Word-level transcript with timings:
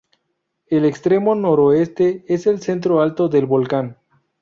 El 0.65 0.85
extremo 0.85 1.35
noroeste 1.35 2.25
es 2.27 2.47
el 2.47 2.59
cerro 2.59 3.03
Alto 3.03 3.27
del 3.29 3.45
Volcán. 3.45 3.99